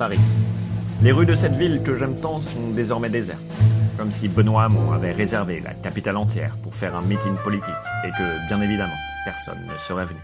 Paris. 0.00 0.18
Les 1.02 1.12
rues 1.12 1.26
de 1.26 1.36
cette 1.36 1.56
ville 1.56 1.82
que 1.82 1.94
j'aime 1.94 2.18
tant 2.18 2.40
sont 2.40 2.70
désormais 2.70 3.10
désertes, 3.10 3.38
comme 3.98 4.10
si 4.10 4.28
Benoît 4.28 4.64
Hamon 4.64 4.92
avait 4.92 5.12
réservé 5.12 5.60
la 5.60 5.74
capitale 5.74 6.16
entière 6.16 6.56
pour 6.62 6.74
faire 6.74 6.96
un 6.96 7.02
meeting 7.02 7.34
politique 7.44 7.74
et 8.02 8.10
que, 8.10 8.48
bien 8.48 8.62
évidemment, 8.62 8.96
personne 9.26 9.66
ne 9.70 9.76
serait 9.76 10.06
venu. 10.06 10.20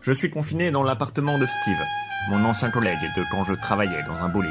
Je 0.00 0.10
suis 0.10 0.28
confiné 0.28 0.72
dans 0.72 0.82
l'appartement 0.82 1.38
de 1.38 1.46
Steve, 1.46 1.84
mon 2.30 2.44
ancien 2.44 2.70
collègue 2.70 2.98
de 3.16 3.22
quand 3.30 3.44
je 3.44 3.52
travaillais 3.52 4.02
dans 4.02 4.24
un 4.24 4.28
bowling. 4.28 4.50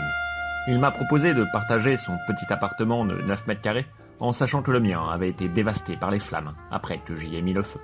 Il 0.70 0.80
m'a 0.80 0.92
proposé 0.92 1.34
de 1.34 1.46
partager 1.52 1.98
son 1.98 2.18
petit 2.26 2.46
appartement 2.50 3.04
de 3.04 3.22
9 3.24 3.48
mètres 3.48 3.62
carrés 3.62 3.88
en 4.22 4.32
sachant 4.32 4.62
que 4.62 4.72
le 4.72 4.80
mien 4.80 5.06
avait 5.12 5.30
été 5.32 5.50
dévasté 5.50 5.98
par 5.98 6.12
les 6.12 6.20
flammes 6.20 6.54
après 6.72 7.00
que 7.00 7.18
j'y 7.18 7.36
ai 7.36 7.42
mis 7.42 7.52
le 7.52 7.62
feu. 7.62 7.82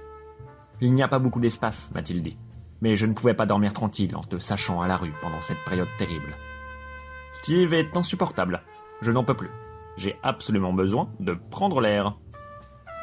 Il 0.80 0.94
n'y 0.94 1.04
a 1.04 1.10
pas 1.10 1.20
beaucoup 1.20 1.42
d'espace, 1.42 1.92
m'a-t-il 1.94 2.24
dit, 2.24 2.38
mais 2.80 2.96
je 2.96 3.08
ne 3.08 3.14
pouvais 3.14 3.34
pas 3.34 3.46
dormir 3.46 3.74
tranquille 3.74 4.16
en 4.16 4.24
te 4.24 4.40
sachant 4.40 4.82
à 4.82 4.88
la 4.88 4.96
rue 4.96 5.14
pendant 5.22 5.42
cette 5.42 5.62
période 5.66 5.90
terrible. 5.98 6.34
Steve 7.34 7.74
est 7.74 7.96
insupportable. 7.96 8.62
Je 9.02 9.12
n'en 9.12 9.24
peux 9.24 9.34
plus. 9.34 9.50
J'ai 9.98 10.18
absolument 10.24 10.74
besoin 10.74 11.10
de 11.20 11.34
prendre 11.34 11.82
l'air. 11.82 12.18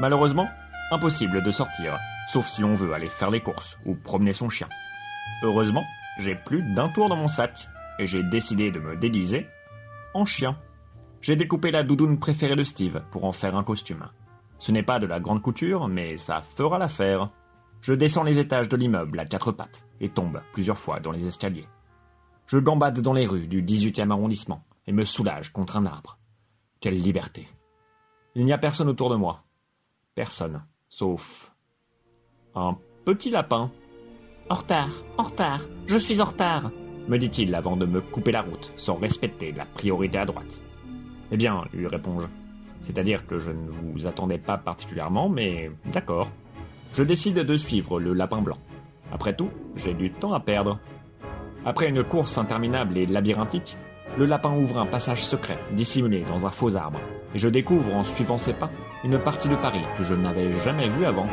Malheureusement, 0.01 0.49
impossible 0.91 1.43
de 1.43 1.51
sortir, 1.51 1.99
sauf 2.33 2.47
si 2.47 2.63
l'on 2.63 2.75
veut 2.75 2.93
aller 2.93 3.09
faire 3.09 3.31
les 3.31 3.41
courses 3.41 3.79
ou 3.85 3.95
promener 3.95 4.33
son 4.33 4.49
chien. 4.49 4.69
Heureusement, 5.43 5.85
j'ai 6.19 6.35
plus 6.35 6.63
d'un 6.75 6.89
tour 6.89 7.09
dans 7.09 7.17
mon 7.17 7.29
sac 7.29 7.69
et 7.99 8.07
j'ai 8.07 8.23
décidé 8.23 8.71
de 8.71 8.81
me 8.81 8.97
déguiser 8.97 9.47
en 10.15 10.25
chien. 10.25 10.59
J'ai 11.21 11.37
découpé 11.37 11.71
la 11.71 11.83
doudoune 11.83 12.19
préférée 12.19 12.57
de 12.57 12.63
Steve 12.63 13.03
pour 13.11 13.25
en 13.25 13.33
faire 13.33 13.57
un 13.57 13.65
costume. 13.65 14.09
Ce 14.59 14.73
n'est 14.73 14.83
pas 14.83 14.99
de 14.99 15.07
la 15.07 15.21
grande 15.21 15.43
couture, 15.43 15.89
mais 15.89 16.17
ça 16.17 16.43
fera 16.57 16.79
l'affaire. 16.79 17.31
Je 17.81 17.93
descends 17.93 18.25
les 18.25 18.39
étages 18.39 18.69
de 18.69 18.77
l'immeuble 18.77 19.19
à 19.21 19.27
quatre 19.27 19.53
pattes 19.53 19.85
et 20.01 20.09
tombe 20.09 20.41
plusieurs 20.53 20.79
fois 20.79 21.01
dans 21.01 21.13
les 21.13 21.27
escaliers. 21.27 21.69
Je 22.49 22.57
gambade 22.57 23.01
dans 23.01 23.13
les 23.13 23.27
rues 23.27 23.47
du 23.47 23.63
18e 23.63 24.11
arrondissement 24.11 24.65
et 24.87 24.93
me 24.93 25.05
soulage 25.05 25.53
contre 25.53 25.77
un 25.77 25.85
arbre. 25.85 26.19
Quelle 26.81 26.99
liberté. 26.99 27.47
Il 28.35 28.47
n'y 28.47 28.55
a 28.55 28.59
personne 28.59 28.89
autour 28.89 29.11
de 29.11 29.17
moi. 29.17 29.45
Personne, 30.15 30.65
sauf 30.89 31.53
un 32.55 32.79
petit 33.05 33.29
lapin. 33.29 33.71
En 34.49 34.55
retard, 34.55 34.89
en 35.19 35.25
retard, 35.25 35.61
je 35.89 35.99
suis 35.99 36.23
en 36.23 36.25
retard, 36.25 36.71
me 37.07 37.19
dit-il 37.19 37.55
avant 37.55 37.77
de 37.77 37.85
me 37.85 38.01
couper 38.01 38.33
la 38.33 38.41
route 38.41 38.73
sans 38.79 38.95
respecter 38.95 39.53
la 39.53 39.67
priorité 39.67 40.17
à 40.17 40.25
droite. 40.25 40.63
Eh 41.31 41.37
bien, 41.37 41.67
lui 41.75 41.87
réponds-je. 41.87 42.29
C'est-à-dire 42.81 43.27
que 43.27 43.39
je 43.39 43.51
ne 43.51 43.69
vous 43.69 44.07
attendais 44.07 44.39
pas 44.39 44.57
particulièrement, 44.57 45.29
mais 45.29 45.71
d'accord. 45.93 46.31
Je 46.95 47.03
décide 47.03 47.41
de 47.41 47.57
suivre 47.59 48.01
le 48.01 48.15
lapin 48.15 48.41
blanc. 48.41 48.59
Après 49.13 49.37
tout, 49.37 49.51
j'ai 49.77 49.93
du 49.93 50.11
temps 50.11 50.33
à 50.33 50.41
perdre. 50.41 50.79
Après 51.69 51.91
une 51.91 52.03
course 52.03 52.39
interminable 52.39 52.97
et 52.97 53.05
labyrinthique, 53.05 53.77
le 54.17 54.25
lapin 54.25 54.57
ouvre 54.57 54.79
un 54.79 54.87
passage 54.87 55.23
secret, 55.23 55.59
dissimulé 55.73 56.25
dans 56.27 56.47
un 56.47 56.51
faux 56.51 56.77
arbre, 56.77 56.99
et 57.35 57.39
je 57.39 57.47
découvre 57.47 57.95
en 57.95 58.05
suivant 58.05 58.39
ses 58.39 58.55
pas 58.55 58.71
une 59.05 59.19
partie 59.19 59.51
de 59.51 59.55
Paris 59.55 59.85
que 59.99 60.03
je 60.03 60.15
n'avais 60.15 60.51
jamais 60.65 60.89
vue 60.89 61.05
avant. 61.05 61.27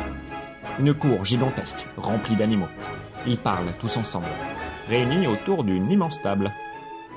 Une 0.78 0.92
cour 0.92 1.24
gigantesque, 1.24 1.86
remplie 1.96 2.36
d'animaux. 2.36 2.68
Ils 3.26 3.38
parlent 3.38 3.72
tous 3.80 3.96
ensemble, 3.96 4.26
réunis 4.90 5.26
autour 5.26 5.64
d'une 5.64 5.90
immense 5.90 6.20
table. 6.20 6.52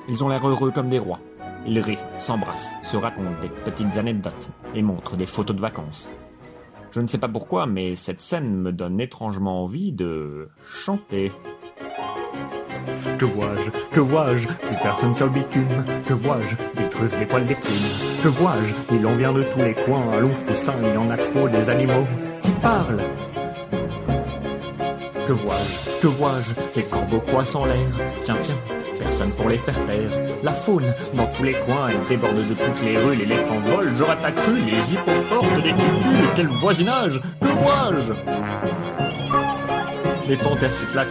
Ils 0.08 0.24
ont 0.24 0.30
l'air 0.30 0.48
heureux 0.48 0.70
comme 0.70 0.88
des 0.88 0.98
rois. 0.98 1.20
Ils 1.66 1.78
rient, 1.78 1.98
s'embrassent, 2.18 2.70
se 2.84 2.96
racontent 2.96 3.38
des 3.42 3.50
petites 3.70 3.98
anecdotes 3.98 4.48
et 4.74 4.80
montrent 4.80 5.18
des 5.18 5.26
photos 5.26 5.56
de 5.56 5.60
vacances. 5.60 6.08
Je 6.90 7.02
ne 7.02 7.06
sais 7.06 7.18
pas 7.18 7.28
pourquoi, 7.28 7.66
mais 7.66 7.96
cette 7.96 8.22
scène 8.22 8.56
me 8.56 8.72
donne 8.72 8.98
étrangement 8.98 9.62
envie 9.62 9.92
de 9.92 10.48
chanter. 10.64 11.32
Que 13.18 13.24
vois-je 13.24 13.70
Que 13.92 14.00
vois-je 14.00 14.46
Plus 14.46 14.76
personne 14.82 15.14
sur 15.14 15.26
le 15.26 15.32
bitume. 15.32 15.66
Que 16.06 16.14
vois-je 16.14 16.56
Des 16.80 16.88
truffes, 16.88 17.18
des 17.18 17.26
poils, 17.26 17.44
des 17.44 17.54
plumes. 17.54 17.74
Que 18.22 18.28
vois-je 18.28 18.74
Il 18.92 19.06
en 19.06 19.14
vient 19.16 19.32
de 19.32 19.42
tous 19.42 19.58
les 19.58 19.74
coins. 19.74 20.10
À 20.12 20.20
l'ouf 20.20 20.42
sein, 20.54 20.74
il 20.82 20.98
en 20.98 21.10
a 21.10 21.16
trop 21.16 21.48
des 21.48 21.68
animaux 21.68 22.06
qui 22.42 22.50
parlent. 22.62 23.02
Que 25.26 25.32
vois-je 25.32 26.00
Que 26.02 26.06
vois-je 26.08 26.50
Les 26.76 26.82
corbeaux 26.82 27.20
croissent 27.20 27.54
en 27.54 27.64
l'air. 27.66 27.76
Tiens, 28.22 28.36
tiens, 28.40 28.56
personne 28.98 29.30
pour 29.32 29.48
les 29.48 29.58
faire 29.58 29.74
taire. 29.86 30.10
La 30.42 30.52
faune, 30.52 30.92
dans 31.14 31.26
tous 31.26 31.44
les 31.44 31.52
coins, 31.52 31.88
elle 31.90 32.08
déborde 32.08 32.36
de 32.36 32.54
toutes 32.54 32.82
les 32.84 32.96
rues. 32.96 33.14
L'éléphant 33.16 33.58
vole, 33.66 33.92
j'aurais 33.94 34.16
pas 34.16 34.32
cru. 34.32 34.56
Les 34.66 34.92
hippos 34.92 35.22
portent 35.28 35.62
des 35.62 35.70
cucules. 35.70 36.28
Quel 36.36 36.46
voisinage 36.48 37.20
Que 37.40 37.46
vois-je? 37.46 39.09
Les 40.30 40.36
panthères 40.36 40.72
s'éclaquent, 40.72 41.10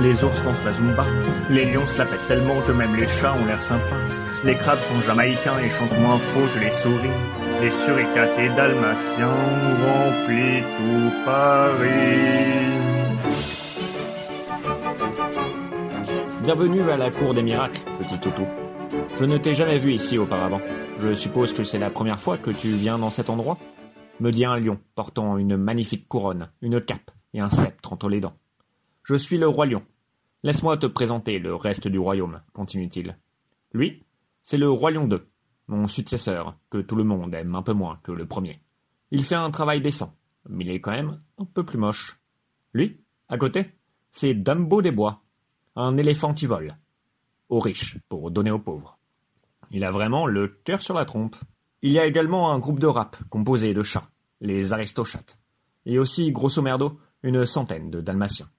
les 0.00 0.24
ours 0.24 0.42
dansent 0.42 0.64
la 0.64 0.72
zumba, 0.72 1.04
les 1.48 1.66
lions 1.72 1.86
se 1.86 1.98
la 1.98 2.04
pètent 2.04 2.26
tellement 2.26 2.60
que 2.62 2.72
même 2.72 2.96
les 2.96 3.06
chats 3.06 3.34
ont 3.34 3.46
l'air 3.46 3.62
sympas. 3.62 4.00
Les 4.42 4.56
crabes 4.56 4.80
sont 4.80 5.00
jamaïcains 5.00 5.60
et 5.60 5.70
chantent 5.70 5.96
moins 6.00 6.18
faux 6.18 6.48
que 6.52 6.58
les 6.58 6.72
souris. 6.72 7.16
Les 7.60 7.70
suricates 7.70 8.36
et 8.40 8.48
dalmatiens 8.48 9.28
remplissent 9.86 10.64
tout 10.78 11.12
Paris. 11.24 12.66
Bienvenue 16.42 16.90
à 16.90 16.96
la 16.96 17.10
cour 17.12 17.34
des 17.34 17.42
miracles, 17.42 17.80
petit 18.00 18.18
Toto. 18.18 18.42
Je 19.16 19.26
ne 19.26 19.38
t'ai 19.38 19.54
jamais 19.54 19.78
vu 19.78 19.92
ici 19.92 20.18
auparavant. 20.18 20.60
Je 20.98 21.14
suppose 21.14 21.52
que 21.52 21.62
c'est 21.62 21.78
la 21.78 21.90
première 21.90 22.18
fois 22.18 22.36
que 22.36 22.50
tu 22.50 22.68
viens 22.70 22.98
dans 22.98 23.10
cet 23.10 23.30
endroit 23.30 23.58
Me 24.18 24.32
dit 24.32 24.44
un 24.44 24.58
lion 24.58 24.80
portant 24.96 25.38
une 25.38 25.56
magnifique 25.56 26.08
couronne, 26.08 26.48
une 26.62 26.80
cape 26.80 27.12
et 27.32 27.38
un 27.38 27.50
sceptre 27.50 27.92
entre 27.92 28.08
les 28.08 28.20
dents. 28.20 28.34
Je 29.08 29.14
suis 29.14 29.38
le 29.38 29.46
roi 29.46 29.66
lion. 29.66 29.84
Laisse-moi 30.42 30.78
te 30.78 30.86
présenter 30.86 31.38
le 31.38 31.54
reste 31.54 31.86
du 31.86 31.96
royaume, 31.96 32.42
continue-t-il. 32.52 33.16
Lui, 33.72 34.02
c'est 34.42 34.58
le 34.58 34.68
roi 34.68 34.90
lion 34.90 35.08
II, 35.08 35.20
mon 35.68 35.86
successeur, 35.86 36.58
que 36.70 36.78
tout 36.78 36.96
le 36.96 37.04
monde 37.04 37.32
aime 37.32 37.54
un 37.54 37.62
peu 37.62 37.72
moins 37.72 38.00
que 38.02 38.10
le 38.10 38.26
premier. 38.26 38.60
Il 39.12 39.22
fait 39.22 39.36
un 39.36 39.52
travail 39.52 39.80
décent, 39.80 40.16
mais 40.48 40.64
il 40.64 40.72
est 40.72 40.80
quand 40.80 40.90
même 40.90 41.20
un 41.38 41.44
peu 41.44 41.64
plus 41.64 41.78
moche. 41.78 42.18
Lui, 42.74 43.00
à 43.28 43.38
côté, 43.38 43.70
c'est 44.10 44.34
Dumbo 44.34 44.82
des 44.82 44.90
Bois, 44.90 45.22
un 45.76 45.96
éléphant 45.98 46.34
qui 46.34 46.46
vole. 46.46 46.76
Aux 47.48 47.60
riches, 47.60 47.98
pour 48.08 48.32
donner 48.32 48.50
aux 48.50 48.58
pauvres. 48.58 48.98
Il 49.70 49.84
a 49.84 49.92
vraiment 49.92 50.26
le 50.26 50.48
cœur 50.48 50.82
sur 50.82 50.94
la 50.94 51.04
trompe. 51.04 51.36
Il 51.80 51.92
y 51.92 52.00
a 52.00 52.06
également 52.06 52.50
un 52.50 52.58
groupe 52.58 52.80
de 52.80 52.88
rap 52.88 53.16
composé 53.30 53.72
de 53.72 53.84
chats, 53.84 54.10
les 54.40 54.72
aristochates, 54.72 55.38
et 55.84 56.00
aussi, 56.00 56.32
grosso 56.32 56.60
merdo, 56.60 56.98
une 57.22 57.46
centaine 57.46 57.92
de 57.92 58.00
dalmatiens. 58.00 58.50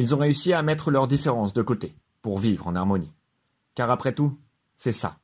Ils 0.00 0.14
ont 0.14 0.18
réussi 0.18 0.52
à 0.52 0.62
mettre 0.62 0.92
leurs 0.92 1.08
différences 1.08 1.52
de 1.52 1.60
côté, 1.60 1.92
pour 2.22 2.38
vivre 2.38 2.68
en 2.68 2.76
harmonie. 2.76 3.12
Car 3.74 3.90
après 3.90 4.12
tout, 4.12 4.38
c'est 4.76 4.92
ça, 4.92 5.18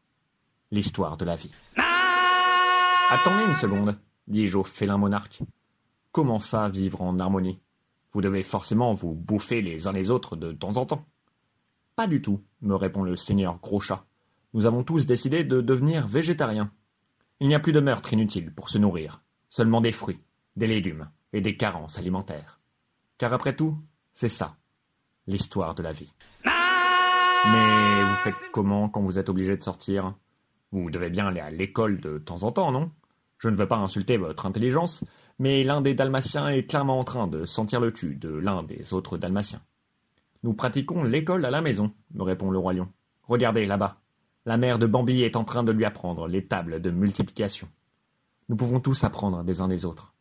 l'histoire 0.72 1.16
de 1.16 1.24
la 1.24 1.36
vie. 1.36 1.52
Attendez 3.08 3.44
une 3.46 3.54
seconde, 3.54 3.96
dis-je 4.26 4.58
au 4.58 4.64
félin 4.64 4.98
monarque. 4.98 5.44
Comment 6.10 6.40
ça, 6.40 6.68
vivre 6.68 7.02
en 7.02 7.20
harmonie? 7.20 7.60
Vous 8.12 8.20
devez 8.20 8.42
forcément 8.42 8.94
vous 8.94 9.14
bouffer 9.14 9.62
les 9.62 9.86
uns 9.86 9.92
les 9.92 10.10
autres 10.10 10.34
de 10.34 10.50
temps 10.50 10.76
en 10.76 10.86
temps. 10.86 11.06
Pas 11.94 12.08
du 12.08 12.20
tout, 12.20 12.40
me 12.60 12.74
répond 12.74 13.04
le 13.04 13.14
seigneur 13.14 13.60
Gros 13.60 13.78
Chat. 13.78 14.04
Nous 14.54 14.66
avons 14.66 14.82
tous 14.82 15.06
décidé 15.06 15.44
de 15.44 15.60
devenir 15.60 16.08
végétariens. 16.08 16.72
Il 17.38 17.46
n'y 17.46 17.54
a 17.54 17.60
plus 17.60 17.72
de 17.72 17.78
meurtre 17.78 18.12
inutile 18.12 18.52
pour 18.52 18.68
se 18.68 18.78
nourrir, 18.78 19.22
seulement 19.48 19.80
des 19.80 19.92
fruits, 19.92 20.18
des 20.56 20.66
légumes 20.66 21.08
et 21.32 21.40
des 21.40 21.56
carences 21.56 21.96
alimentaires. 21.96 22.58
Car 23.18 23.32
après 23.32 23.54
tout, 23.54 23.78
c'est 24.12 24.28
ça, 24.28 24.56
l'histoire 25.26 25.74
de 25.74 25.82
la 25.82 25.92
vie. 25.92 26.12
Mais 26.44 28.02
vous 28.02 28.14
faites 28.22 28.50
comment 28.52 28.88
quand 28.88 29.02
vous 29.02 29.18
êtes 29.18 29.28
obligé 29.28 29.56
de 29.56 29.62
sortir? 29.62 30.14
Vous 30.72 30.90
devez 30.90 31.10
bien 31.10 31.26
aller 31.26 31.40
à 31.40 31.50
l'école 31.50 32.00
de 32.00 32.18
temps 32.18 32.42
en 32.42 32.52
temps, 32.52 32.72
non? 32.72 32.90
Je 33.38 33.48
ne 33.48 33.56
veux 33.56 33.68
pas 33.68 33.76
insulter 33.76 34.16
votre 34.16 34.46
intelligence, 34.46 35.04
mais 35.38 35.64
l'un 35.64 35.80
des 35.82 35.94
dalmatiens 35.94 36.48
est 36.48 36.64
clairement 36.64 36.98
en 36.98 37.04
train 37.04 37.26
de 37.26 37.44
sentir 37.44 37.80
le 37.80 37.90
cul 37.90 38.16
de 38.16 38.30
l'un 38.30 38.62
des 38.62 38.94
autres 38.94 39.18
dalmatiens. 39.18 39.60
Nous 40.42 40.54
pratiquons 40.54 41.04
l'école 41.04 41.44
à 41.44 41.50
la 41.50 41.60
maison, 41.60 41.92
me 42.12 42.22
répond 42.22 42.50
le 42.50 42.58
roi 42.58 42.72
lion. 42.72 42.88
Regardez 43.22 43.66
là-bas. 43.66 44.00
La 44.46 44.56
mère 44.56 44.78
de 44.78 44.86
Bambi 44.86 45.22
est 45.22 45.36
en 45.36 45.44
train 45.44 45.62
de 45.62 45.72
lui 45.72 45.84
apprendre 45.84 46.28
les 46.28 46.46
tables 46.46 46.80
de 46.80 46.90
multiplication. 46.90 47.68
Nous 48.48 48.56
pouvons 48.56 48.80
tous 48.80 49.04
apprendre 49.04 49.42
des 49.42 49.62
uns 49.62 49.68
des 49.68 49.84
autres. 49.84 50.14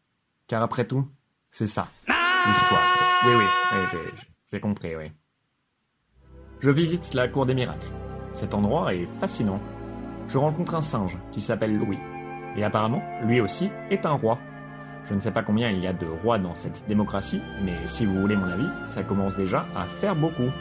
Car 0.47 0.61
après 0.61 0.87
tout, 0.87 1.07
c'est 1.49 1.67
ça, 1.67 1.87
l'histoire. 2.07 2.87
Oui, 3.25 3.33
oui, 3.35 3.45
oui 3.93 4.32
j'ai 4.53 4.59
compris, 4.59 4.95
oui. 4.95 5.11
Je 6.59 6.69
visite 6.69 7.15
la 7.15 7.27
cour 7.27 7.47
des 7.47 7.55
miracles. 7.55 7.89
Cet 8.33 8.53
endroit 8.53 8.93
est 8.93 9.07
fascinant. 9.19 9.59
Je 10.27 10.37
rencontre 10.37 10.75
un 10.75 10.83
singe 10.83 11.17
qui 11.31 11.41
s'appelle 11.41 11.75
Louis. 11.75 11.97
Et 12.55 12.63
apparemment, 12.63 13.01
lui 13.23 13.41
aussi 13.41 13.71
est 13.89 14.05
un 14.05 14.11
roi. 14.11 14.37
Je 15.05 15.15
ne 15.15 15.19
sais 15.19 15.31
pas 15.31 15.41
combien 15.41 15.71
il 15.71 15.79
y 15.79 15.87
a 15.87 15.93
de 15.93 16.05
rois 16.05 16.37
dans 16.37 16.53
cette 16.53 16.87
démocratie, 16.87 17.41
mais 17.63 17.87
si 17.87 18.05
vous 18.05 18.21
voulez 18.21 18.35
mon 18.35 18.45
avis, 18.45 18.69
ça 18.85 19.01
commence 19.01 19.35
déjà 19.35 19.65
à 19.75 19.87
faire 19.87 20.15
beaucoup. 20.15 20.51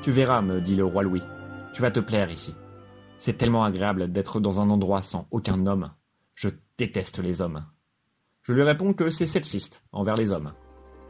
Tu 0.00 0.10
verras, 0.10 0.40
me 0.40 0.62
dit 0.62 0.74
le 0.74 0.86
roi 0.86 1.02
Louis. 1.02 1.22
Tu 1.74 1.82
vas 1.82 1.90
te 1.90 2.00
plaire 2.00 2.30
ici. 2.30 2.54
C'est 3.18 3.36
tellement 3.36 3.64
agréable 3.64 4.10
d'être 4.10 4.40
dans 4.40 4.62
un 4.62 4.70
endroit 4.70 5.02
sans 5.02 5.28
aucun 5.30 5.66
homme. 5.66 5.90
Je 6.34 6.48
déteste 6.78 7.18
les 7.18 7.42
hommes. 7.42 7.66
Je 8.40 8.54
lui 8.54 8.62
réponds 8.62 8.94
que 8.94 9.10
c'est 9.10 9.26
sexiste 9.26 9.84
envers 9.92 10.16
les 10.16 10.32
hommes. 10.32 10.54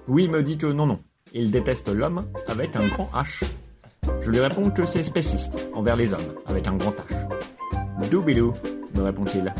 Oui 0.09 0.27
me 0.27 0.43
dit 0.43 0.59
que 0.59 0.67
non, 0.67 0.87
non. 0.87 1.05
Il 1.33 1.53
déteste 1.53 1.89
l'homme 1.89 2.25
avec 2.49 2.75
un 2.75 2.87
grand 2.89 3.09
H. 3.15 3.45
Je 4.21 4.31
lui 4.31 4.41
réponds 4.41 4.71
que 4.71 4.85
c'est 4.85 5.05
spéciste 5.05 5.57
envers 5.75 5.95
les 5.95 6.13
hommes, 6.13 6.35
avec 6.47 6.67
un 6.67 6.75
grand 6.75 6.91
H. 6.91 8.11
Doubidou, 8.11 8.53
me 8.97 9.03
répond-il. 9.03 9.55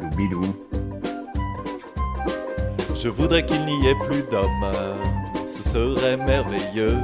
Doubidou. 0.00 0.42
Je 2.94 3.08
voudrais 3.08 3.44
qu'il 3.44 3.64
n'y 3.64 3.88
ait 3.88 3.98
plus 4.06 4.22
d'hommes. 4.30 4.72
Ce 5.44 5.64
serait 5.64 6.16
merveilleux 6.16 6.96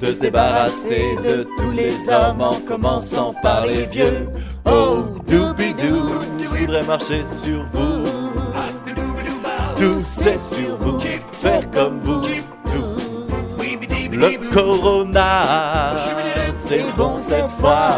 de 0.00 0.12
se 0.12 0.20
débarrasser 0.20 1.16
de 1.24 1.44
tous 1.58 1.72
les 1.72 2.08
hommes 2.08 2.40
en 2.40 2.60
commençant 2.60 3.34
par 3.42 3.66
les 3.66 3.86
vieux. 3.86 4.28
Oh, 4.64 5.02
doubidou, 5.26 6.10
je 6.38 6.60
voudrais 6.60 6.84
marcher 6.84 7.24
sur 7.24 7.64
vous. 7.72 8.06
Tout 9.74 9.98
c'est 9.98 10.38
sur 10.38 10.76
vous, 10.76 10.98
faire 11.32 11.68
comme 11.72 11.98
vous. 11.98 12.22
Le 14.16 14.50
corona, 14.50 15.94
c'est 16.54 16.86
bon 16.96 17.18
cette 17.18 17.50
fois. 17.60 17.90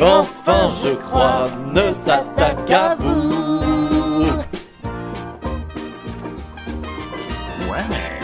Enfin, 0.00 0.70
je 0.82 0.94
crois, 0.94 1.48
ne 1.74 1.92
s'attaque 1.92 2.70
à 2.70 2.96
vous. 2.98 4.24
Ouais, 7.70 7.84
mais 7.90 8.20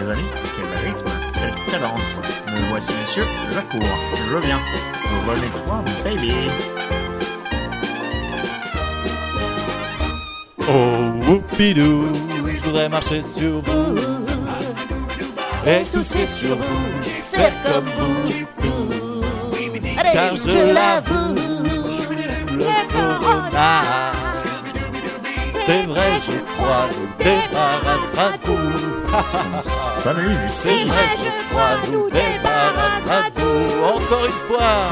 mes 0.00 0.10
amis, 0.10 0.30
quel 0.56 0.66
rythme, 0.84 1.10
quelle 1.34 1.54
cadence. 1.70 2.16
Me 2.48 2.70
voici, 2.70 2.90
messieurs, 3.00 3.28
je 3.52 3.60
cours, 3.60 3.98
je 4.32 4.36
viens. 4.38 4.60
Revenez-toi, 5.28 5.84
baby. 6.02 6.34
Oh, 10.68 11.22
whoopidou, 11.28 12.08
je 12.48 12.64
voudrais 12.64 12.88
marcher 12.88 13.22
sur 13.22 13.60
vous. 13.60 14.23
Et 15.66 15.84
tousser 15.90 16.26
sur 16.26 16.56
vous, 16.56 17.02
faire 17.32 17.52
comme 17.64 17.86
vous, 17.86 18.28
tout. 18.60 19.24
Car 20.12 20.36
je 20.36 20.74
l'avoue, 20.74 21.34
le 22.50 22.92
corona, 22.92 23.82
c'est 25.66 25.84
vrai, 25.86 26.12
je 26.26 26.38
crois, 26.52 26.88
nous 26.92 27.08
débarrassera 27.24 28.30
vous. 28.44 30.00
S'amuse 30.02 30.38
C'est 30.48 30.84
vrai, 30.84 31.08
je 31.16 31.48
crois, 31.48 31.90
nous 31.90 32.10
débarrassera 32.10 33.30
vous. 33.34 33.84
Encore 33.84 34.24
une 34.26 34.32
fois, 34.46 34.90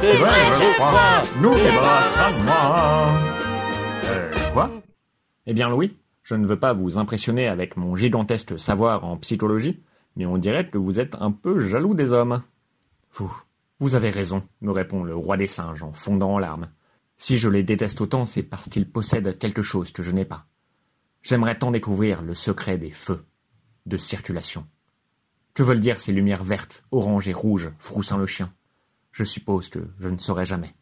c'est 0.00 0.16
vrai, 0.16 0.30
je 0.58 0.74
crois, 0.74 1.22
Nous 1.40 1.54
débarrassera. 1.54 3.08
Euh, 4.10 4.30
quoi? 4.52 4.68
Eh 5.46 5.54
bien, 5.54 5.70
Louis, 5.70 5.96
je 6.22 6.34
ne 6.34 6.46
veux 6.46 6.58
pas 6.58 6.74
vous 6.74 6.98
impressionner 6.98 7.48
avec 7.48 7.78
mon 7.78 7.96
gigantesque 7.96 8.60
savoir 8.60 9.04
en 9.04 9.16
psychologie, 9.16 9.80
mais 10.16 10.26
on 10.26 10.38
dirait 10.38 10.68
que 10.68 10.78
vous 10.78 11.00
êtes 11.00 11.14
un 11.16 11.30
peu 11.30 11.58
jaloux 11.58 11.94
des 11.94 12.12
hommes. 12.12 12.42
Vous, 13.14 13.32
vous 13.78 13.94
avez 13.94 14.10
raison, 14.10 14.46
me 14.60 14.70
répond 14.70 15.04
le 15.04 15.14
roi 15.14 15.36
des 15.36 15.46
singes 15.46 15.82
en 15.82 15.92
fondant 15.92 16.34
en 16.34 16.38
larmes. 16.38 16.70
Si 17.16 17.36
je 17.36 17.48
les 17.48 17.62
déteste 17.62 18.00
autant, 18.00 18.26
c'est 18.26 18.42
parce 18.42 18.68
qu'ils 18.68 18.90
possèdent 18.90 19.38
quelque 19.38 19.62
chose 19.62 19.92
que 19.92 20.02
je 20.02 20.10
n'ai 20.10 20.24
pas. 20.24 20.46
J'aimerais 21.22 21.58
tant 21.58 21.70
découvrir 21.70 22.22
le 22.22 22.34
secret 22.34 22.78
des 22.78 22.90
feux 22.90 23.24
de 23.86 23.96
circulation. 23.96 24.66
Que 25.54 25.62
veulent 25.62 25.80
dire 25.80 26.00
ces 26.00 26.12
lumières 26.12 26.44
vertes, 26.44 26.84
oranges 26.90 27.28
et 27.28 27.32
rouges, 27.32 27.70
froussant 27.78 28.18
le 28.18 28.26
chien 28.26 28.52
Je 29.12 29.24
suppose 29.24 29.68
que 29.68 29.80
je 30.00 30.08
ne 30.08 30.18
saurai 30.18 30.44
jamais. 30.44 30.74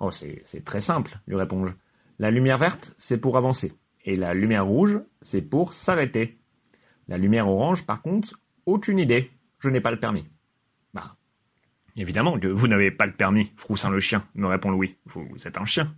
Oh, 0.00 0.10
c'est 0.10 0.42
c'est 0.44 0.64
très 0.64 0.80
simple, 0.80 1.18
lui 1.26 1.36
réponds-je. 1.36 1.72
La 2.18 2.30
lumière 2.30 2.58
verte, 2.58 2.94
c'est 2.98 3.18
pour 3.18 3.36
avancer, 3.36 3.72
et 4.04 4.16
la 4.16 4.34
lumière 4.34 4.66
rouge, 4.66 5.00
c'est 5.22 5.42
pour 5.42 5.72
s'arrêter. 5.72 6.37
La 7.08 7.18
lumière 7.18 7.48
orange, 7.48 7.86
par 7.86 8.02
contre, 8.02 8.38
aucune 8.66 8.98
idée, 8.98 9.30
je 9.58 9.70
n'ai 9.70 9.80
pas 9.80 9.90
le 9.90 9.98
permis. 9.98 10.26
Bah, 10.92 11.16
évidemment 11.96 12.38
que 12.38 12.48
vous 12.48 12.68
n'avez 12.68 12.90
pas 12.90 13.06
le 13.06 13.12
permis, 13.12 13.52
Froussin 13.56 13.90
le 13.90 14.00
chien, 14.00 14.24
me 14.34 14.46
répond 14.46 14.70
Louis. 14.70 14.96
Vous, 15.06 15.26
êtes 15.46 15.56
un 15.56 15.64
chien. 15.64 15.94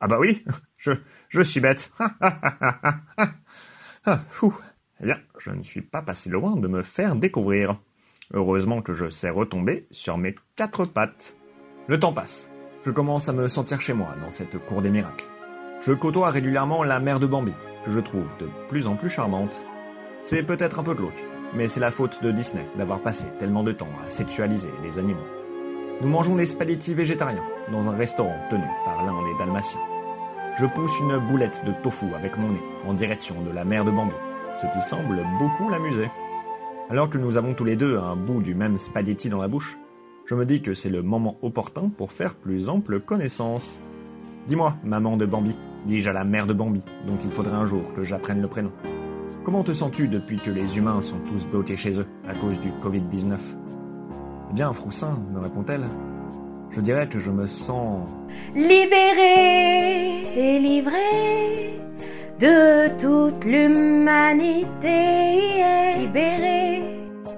Ah 0.00 0.08
bah 0.08 0.18
oui, 0.20 0.44
je, 0.78 0.92
je 1.28 1.42
suis 1.42 1.60
bête. 1.60 1.92
ah, 4.04 4.24
fou. 4.30 4.56
Eh 5.00 5.06
bien, 5.06 5.18
je 5.38 5.50
ne 5.50 5.62
suis 5.64 5.82
pas 5.82 6.02
passé 6.02 6.30
loin 6.30 6.56
de 6.56 6.68
me 6.68 6.82
faire 6.82 7.16
découvrir. 7.16 7.76
Heureusement 8.32 8.82
que 8.82 8.94
je 8.94 9.10
sais 9.10 9.30
retomber 9.30 9.86
sur 9.90 10.16
mes 10.16 10.36
quatre 10.54 10.84
pattes. 10.84 11.36
Le 11.88 11.98
temps 11.98 12.12
passe. 12.12 12.50
Je 12.84 12.90
commence 12.90 13.28
à 13.28 13.32
me 13.32 13.48
sentir 13.48 13.80
chez 13.80 13.92
moi 13.92 14.14
dans 14.20 14.30
cette 14.30 14.58
cour 14.58 14.80
des 14.80 14.90
miracles. 14.90 15.26
Je 15.80 15.92
côtoie 15.92 16.30
régulièrement 16.30 16.84
la 16.84 17.00
mère 17.00 17.18
de 17.18 17.26
Bambi, 17.26 17.52
que 17.84 17.90
je 17.90 18.00
trouve 18.00 18.30
de 18.38 18.48
plus 18.68 18.86
en 18.86 18.96
plus 18.96 19.08
charmante. 19.08 19.64
C'est 20.24 20.44
peut-être 20.44 20.78
un 20.78 20.84
peu 20.84 20.94
glauque, 20.94 21.24
mais 21.52 21.66
c'est 21.66 21.80
la 21.80 21.90
faute 21.90 22.22
de 22.22 22.30
Disney 22.30 22.64
d'avoir 22.76 23.00
passé 23.00 23.26
tellement 23.38 23.64
de 23.64 23.72
temps 23.72 23.88
à 24.06 24.10
sexualiser 24.10 24.70
les 24.84 25.00
animaux. 25.00 25.26
Nous 26.00 26.08
mangeons 26.08 26.36
des 26.36 26.46
spaghettis 26.46 26.94
végétariens 26.94 27.42
dans 27.72 27.88
un 27.88 27.96
restaurant 27.96 28.36
tenu 28.48 28.62
par 28.84 29.04
l'un 29.04 29.20
des 29.24 29.38
Dalmatiens. 29.38 29.80
Je 30.60 30.66
pousse 30.66 30.92
une 31.00 31.18
boulette 31.26 31.64
de 31.66 31.72
tofu 31.82 32.06
avec 32.14 32.38
mon 32.38 32.50
nez 32.50 32.62
en 32.86 32.94
direction 32.94 33.42
de 33.42 33.50
la 33.50 33.64
mère 33.64 33.84
de 33.84 33.90
Bambi, 33.90 34.14
ce 34.60 34.66
qui 34.72 34.80
semble 34.80 35.26
beaucoup 35.40 35.68
l'amuser. 35.68 36.08
Alors 36.88 37.10
que 37.10 37.18
nous 37.18 37.36
avons 37.36 37.54
tous 37.54 37.64
les 37.64 37.76
deux 37.76 37.98
un 37.98 38.14
bout 38.14 38.42
du 38.42 38.54
même 38.54 38.78
spaghetti 38.78 39.28
dans 39.28 39.40
la 39.40 39.48
bouche, 39.48 39.76
je 40.26 40.36
me 40.36 40.46
dis 40.46 40.62
que 40.62 40.72
c'est 40.72 40.88
le 40.88 41.02
moment 41.02 41.36
opportun 41.42 41.88
pour 41.88 42.12
faire 42.12 42.36
plus 42.36 42.68
ample 42.68 43.00
connaissance. 43.00 43.80
Dis-moi, 44.46 44.76
maman 44.84 45.16
de 45.16 45.26
Bambi, 45.26 45.58
dis-je 45.86 46.10
à 46.10 46.12
la 46.12 46.22
mère 46.22 46.46
de 46.46 46.52
Bambi, 46.52 46.82
dont 47.08 47.18
il 47.18 47.32
faudrait 47.32 47.56
un 47.56 47.66
jour 47.66 47.82
que 47.96 48.04
j'apprenne 48.04 48.40
le 48.40 48.46
prénom. 48.46 48.70
Comment 49.44 49.64
te 49.64 49.72
sens-tu 49.72 50.06
depuis 50.06 50.38
que 50.38 50.50
les 50.50 50.78
humains 50.78 51.02
sont 51.02 51.18
tous 51.28 51.44
bloqués 51.46 51.76
chez 51.76 51.98
eux 51.98 52.06
à 52.28 52.34
cause 52.34 52.60
du 52.60 52.70
Covid-19 52.82 53.38
Eh 54.50 54.54
bien, 54.54 54.72
Froussin, 54.72 55.18
me 55.32 55.40
répond-elle, 55.40 55.82
je 56.70 56.80
dirais 56.80 57.08
que 57.08 57.18
je 57.18 57.30
me 57.32 57.46
sens... 57.46 58.08
Libéré, 58.54 60.22
délivré 60.34 61.80
de 62.38 62.88
toute 62.98 63.44
l'humanité. 63.44 64.68
Libéré, 65.98 66.82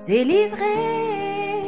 délivré, 0.06 1.62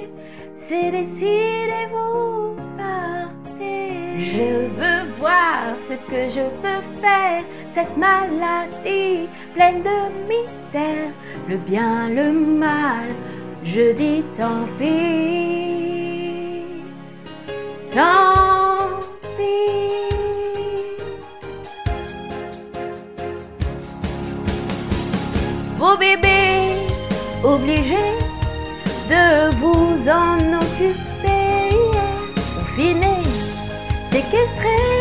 c'est 0.54 0.90
décidé, 0.90 1.70
vous 1.90 2.56
partez. 2.76 4.20
Je 4.20 4.66
veux 4.78 5.10
voir 5.18 5.76
ce 5.88 5.94
que 6.10 6.28
je 6.28 6.46
peux 6.60 6.82
faire, 7.00 7.42
cette 7.76 7.96
maladie 7.98 9.28
pleine 9.52 9.82
de 9.82 9.98
mystères, 10.26 11.12
le 11.46 11.58
bien, 11.58 12.08
le 12.08 12.32
mal, 12.32 13.08
je 13.64 13.92
dis 13.92 14.24
tant 14.34 14.64
pis. 14.78 16.62
Tant 17.90 18.98
pis. 19.36 19.92
Vos 25.78 25.98
bébés 25.98 26.78
obligés 27.44 28.16
de 29.12 29.50
vous 29.60 30.08
en 30.08 30.38
occuper, 30.62 31.76
confinés, 32.54 33.28
séquestrés. 34.10 34.95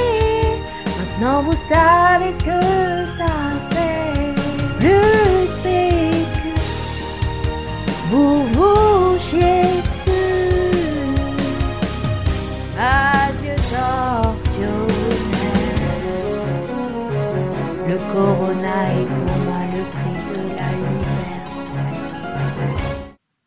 Maintenant 1.26 1.42
vous 1.42 1.58
savez 1.68 2.32
ce 2.34 2.38
que 2.38 2.62
ça 3.18 3.34
fait. 3.72 4.14
Le 4.86 5.02
PQ, 5.64 6.54
vous 8.12 8.44
vous 8.54 9.18
chiez 9.18 9.66
dessus. 9.86 11.18
Adieu 12.78 13.56
tortionnaire. 13.56 14.86
Le 17.88 17.98
corona 18.14 18.78
est 18.94 19.08
pour 19.08 19.38
moi 19.46 19.62
le 19.74 19.82
prix 19.96 20.18
de 20.30 20.38
la 20.54 20.70
lumière. 20.74 21.42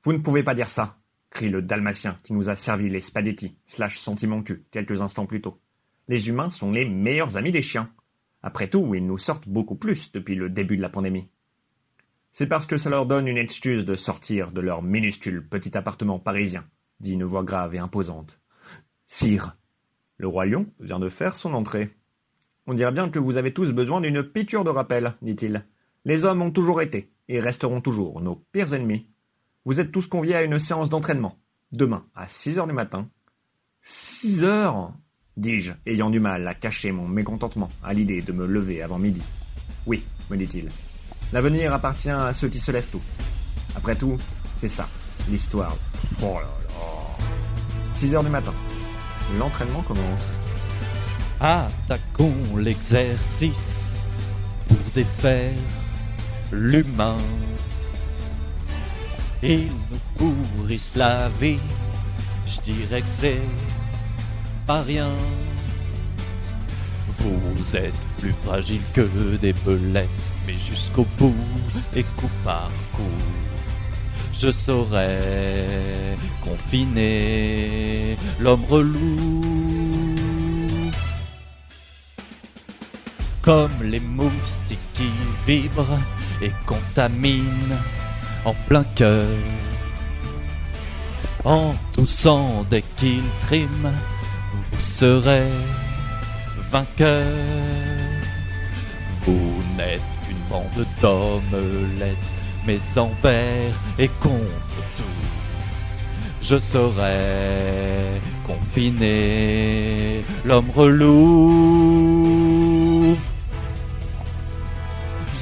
Vous 0.03 0.13
ne 0.15 0.19
pouvez 0.19 0.43
pas 0.43 0.57
dire 0.57 0.69
ça, 0.69 0.97
crie 1.31 1.49
le 1.49 1.63
dalmatien 1.63 2.17
qui 2.25 2.33
nous 2.33 2.49
a 2.49 2.57
servi 2.57 2.89
les 2.89 3.01
spaghettis, 3.03 3.57
slash 3.67 4.01
sentimentus, 4.01 4.63
quelques 4.73 5.01
instants 5.01 5.27
plus 5.27 5.41
tôt. 5.41 5.61
Les 6.09 6.29
humains 6.29 6.51
sont 6.51 6.73
les 6.73 6.87
meilleurs 6.87 7.37
amis 7.37 7.53
des 7.53 7.63
chiens. 7.63 7.93
Après 8.43 8.69
tout, 8.69 8.95
ils 8.95 9.07
nous 9.07 9.19
sortent 9.19 9.49
beaucoup 9.49 9.77
plus 9.77 10.11
depuis 10.13 10.35
le 10.35 10.49
début 10.49 10.77
de 10.77 10.83
la 10.83 10.89
pandémie. 10.89 11.29
C'est 12.33 12.47
parce 12.47 12.67
que 12.67 12.79
ça 12.79 12.91
leur 12.91 13.07
donne 13.07 13.29
une 13.29 13.37
excuse 13.37 13.85
de 13.85 13.95
sortir 13.95 14.53
de 14.53 14.61
leur 14.61 14.83
minuscule 14.83 15.47
petit 15.47 15.77
appartement 15.77 16.19
parisien, 16.19 16.65
dit 17.01 17.15
une 17.15 17.25
voix 17.25 17.43
grave 17.43 17.75
et 17.75 17.79
imposante. 17.79 18.41
Sire, 19.07 19.57
le 20.17 20.29
roi 20.29 20.47
lion 20.47 20.67
vient 20.81 20.99
de 20.99 21.09
faire 21.09 21.37
son 21.37 21.55
entrée. 21.55 21.95
On 22.67 22.75
dirait 22.75 22.93
bien 22.93 23.09
que 23.09 23.19
vous 23.19 23.37
avez 23.37 23.53
tous 23.53 23.73
besoin 23.73 24.01
d'une 24.01 24.23
piqûre 24.23 24.65
de 24.65 24.71
rappel, 24.71 25.15
dit-il. 25.23 25.65
Les 26.05 26.25
hommes 26.25 26.43
ont 26.43 26.51
toujours 26.51 26.81
été, 26.81 27.11
et 27.29 27.41
resteront 27.41 27.81
toujours, 27.81 28.21
nos 28.21 28.37
pires 28.53 28.73
ennemis. 28.73 29.09
Vous 29.65 29.81
êtes 29.81 29.93
tous 29.93 30.07
conviés 30.07 30.37
à 30.37 30.43
une 30.43 30.59
séance 30.59 30.89
d'entraînement, 30.89 31.39
demain, 31.73 32.07
à 32.15 32.29
six 32.29 32.59
heures 32.59 32.67
du 32.67 32.73
matin. 32.73 33.11
Six 33.83 34.45
heures? 34.45 34.93
Dis-je, 35.39 35.73
ayant 35.87 36.11
du 36.11 36.21
mal 36.21 36.47
à 36.47 36.55
cacher 36.55 36.93
mon 36.93 37.07
mécontentement 37.07 37.69
à 37.83 37.95
l'idée 37.95 38.21
de 38.21 38.33
me 38.33 38.47
lever 38.47 38.83
avant 38.83 38.99
midi. 38.99 39.23
Oui, 39.87 40.05
me 40.31 40.37
dit-il. 40.37 40.69
L'avenir 41.33 41.73
appartient 41.73 42.11
à 42.11 42.33
ceux 42.33 42.49
qui 42.49 42.59
se 42.59 42.71
lèvent 42.71 42.91
tôt. 42.91 43.01
Après 43.77 43.95
tout, 43.95 44.17
c'est 44.57 44.69
ça, 44.69 44.89
l'histoire. 45.31 45.77
Oh 46.21 46.35
là 46.35 46.43
là. 46.43 46.49
6 47.95 48.15
heures 48.15 48.25
du 48.25 48.31
matin. 48.31 48.55
L'entraînement 49.39 49.83
commence. 49.83 50.25
Attaquons 51.41 52.57
l'exercice 52.57 53.97
pour 54.67 54.79
défaire 54.95 55.55
l'humain. 56.51 57.19
Ils 59.43 59.67
nous 59.69 59.99
pourrissent 60.17 60.97
la 60.97 61.29
vie, 61.41 61.61
je 62.45 62.61
dirais 62.61 63.03
que 63.03 63.09
c'est 63.09 63.41
rien. 64.69 65.09
Vous 67.19 67.77
êtes 67.77 68.07
plus 68.19 68.35
fragile 68.45 68.81
que 68.95 69.37
des 69.37 69.53
belettes, 69.53 70.33
mais 70.47 70.57
jusqu'au 70.57 71.07
bout 71.19 71.35
et 71.95 72.05
coup 72.17 72.31
par 72.45 72.71
coup, 72.93 73.03
je 74.33 74.53
saurais 74.53 76.17
confiner 76.45 78.17
l'homme 78.39 78.65
relou. 78.69 80.15
Comme 83.43 83.83
les 83.83 84.01
moustiques 84.01 84.79
qui 84.95 85.11
vibrent 85.47 85.99
et 86.43 86.53
contaminent 86.67 87.79
en 88.45 88.55
plein 88.67 88.85
cœur. 88.95 89.27
En 91.45 91.75
toussant 91.93 92.67
dès 92.69 92.83
qu'ils 92.97 93.23
triment, 93.41 93.93
serez 94.81 95.51
vainqueur. 96.71 97.25
Vous 99.25 99.63
n'êtes 99.77 100.01
qu'une 100.27 100.43
bande 100.49 100.87
d'omelettes, 101.01 102.33
mais 102.67 102.79
envers 102.97 103.75
et 103.99 104.09
contre 104.21 104.77
tout. 104.97 105.05
Je 106.43 106.59
saurais 106.59 108.21
confiner 108.47 110.23
l'homme 110.45 110.71
relou. 110.71 112.19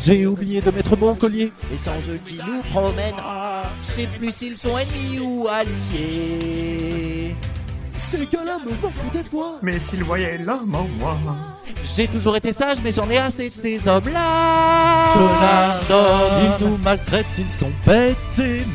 J'ai 0.05 0.27
oublié 0.27 0.61
de 0.61 0.71
mettre 0.71 0.97
mon 0.97 1.15
collier. 1.15 1.53
Et 1.73 1.77
sans 1.77 1.99
eux 2.11 2.21
qui 2.25 2.39
nous 2.39 2.63
promènera, 2.71 3.73
je 3.81 3.93
sais 3.93 4.07
plus 4.07 4.31
s'ils 4.31 4.57
sont 4.57 4.79
ennemis 4.79 5.19
ou 5.21 5.49
alliés. 5.49 7.06
Ces 8.09 8.27
gars-là 8.27 8.59
me 8.65 8.71
manquent 8.71 9.13
des 9.13 9.25
fois. 9.25 9.59
Mais 9.63 9.81
s'il 9.81 10.05
voyait 10.05 10.39
l'homme 10.39 10.75
en 10.75 10.87
moi. 10.99 11.19
J'ai 11.97 12.07
toujours 12.07 12.37
été 12.37 12.53
sage, 12.53 12.79
mais 12.83 12.93
j'en 12.93 13.09
ai 13.11 13.19
assez 13.19 13.49
de 13.49 13.55
ces 13.55 13.87
hommes-là. 13.87 15.13
Connard 15.15 15.81
d'homme, 15.89 16.57
ils 16.61 16.67
nous 16.67 16.77
maltraitent, 16.79 17.27
ils 17.39 17.51
sont 17.51 17.71
bêtes 17.85 18.17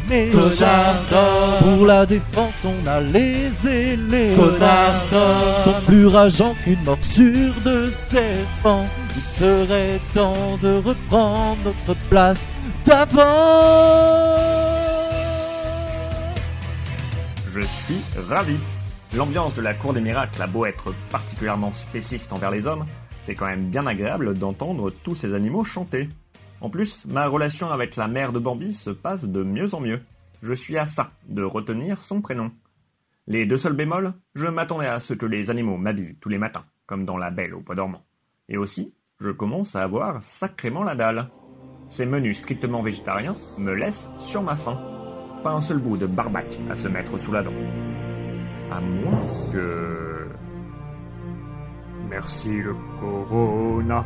méchants. 0.10 0.38
Connard 0.38 0.96
d'homme. 1.10 1.78
Pour 1.78 1.86
la 1.86 2.06
défense, 2.06 2.66
on 2.66 2.88
a 2.88 3.00
les 3.00 3.50
ailés. 3.66 4.36
Connard 4.36 5.06
d'homme. 5.12 5.64
sont 5.64 5.82
plus 5.86 6.08
rageants 6.08 6.56
qu'une 6.64 6.84
morsure 6.84 7.54
de 7.66 7.90
serpent. 7.90 8.86
Il 9.16 9.22
serait 9.22 10.00
temps 10.14 10.58
de 10.62 10.82
reprendre 10.84 11.58
notre 11.88 12.00
place 12.10 12.48
d'avant. 12.86 13.22
Je 17.54 17.62
suis 17.62 18.02
ravi. 18.30 18.58
L'ambiance 19.14 19.54
de 19.56 19.62
la 19.62 19.74
cour 19.74 19.94
des 19.94 20.00
miracles 20.00 20.42
a 20.42 20.48
beau 20.48 20.66
être 20.66 20.94
particulièrement 21.10 21.74
spéciste 21.74 22.32
envers 22.32 22.50
les 22.50 22.66
hommes, 22.66 22.86
c'est 23.20 23.36
quand 23.36 23.46
même 23.46 23.70
bien 23.70 23.86
agréable 23.86 24.34
d'entendre 24.34 24.90
tous 24.90 25.16
ces 25.16 25.34
animaux 25.34 25.66
chanter. 25.66 26.08
En 26.62 26.70
plus, 26.70 27.06
ma 27.08 27.28
relation 27.28 27.70
avec 27.70 27.98
la 27.98 28.08
mère 28.08 28.32
de 28.32 28.40
Bambi 28.40 28.72
se 28.72 28.90
passe 28.90 29.26
de 29.26 29.44
mieux 29.44 29.76
en 29.76 29.82
mieux. 29.82 30.00
Je 30.42 30.54
suis 30.54 30.78
à 30.78 30.86
ça, 30.86 31.12
de 31.28 31.44
retenir 31.44 32.02
son 32.02 32.22
prénom. 32.22 32.52
Les 33.28 33.46
deux 33.46 33.58
seuls 33.58 33.76
bémols, 33.76 34.14
je 34.34 34.48
m'attendais 34.48 34.88
à 34.88 35.02
ce 35.02 35.14
que 35.14 35.26
les 35.26 35.50
animaux 35.50 35.78
m'habillent 35.78 36.16
tous 36.22 36.30
les 36.30 36.38
matins, 36.38 36.66
comme 36.88 37.04
dans 37.04 37.18
La 37.18 37.32
Belle 37.32 37.54
au 37.54 37.60
Bois 37.60 37.76
dormant. 37.76 38.06
Et 38.48 38.58
aussi, 38.58 38.94
je 39.20 39.30
commence 39.30 39.76
à 39.76 39.84
avoir 39.84 40.24
sacrément 40.24 40.84
la 40.84 40.96
dalle. 40.96 41.30
Ces 41.90 42.06
menus 42.06 42.38
strictement 42.38 42.82
végétariens 42.82 43.36
me 43.58 43.74
laissent 43.74 44.10
sur 44.16 44.42
ma 44.42 44.56
faim. 44.56 44.80
Pas 45.44 45.52
un 45.52 45.60
seul 45.60 45.80
bout 45.80 45.98
de 45.98 46.06
barbac 46.06 46.58
à 46.70 46.76
se 46.76 46.88
mettre 46.88 47.20
sous 47.20 47.34
la 47.34 47.44
dent. 47.44 47.54
À. 48.72 48.80
Merci 52.10 52.52
le 52.62 52.76
Corona, 53.00 54.04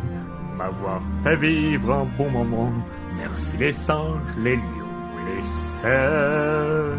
m'avoir 0.57 1.01
fait 1.23 1.35
vivre 1.37 1.93
un 1.93 2.07
bon 2.17 2.29
moment. 2.31 2.71
Merci 3.17 3.57
les 3.57 3.73
singes, 3.73 4.35
les 4.39 4.55
lions, 4.55 4.63
les 5.25 5.43
cerfs. 5.43 6.97